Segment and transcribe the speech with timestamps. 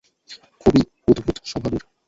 [0.61, 1.83] খুবই উদ্ভুত স্বভাবের!